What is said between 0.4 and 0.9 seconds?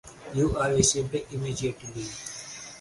are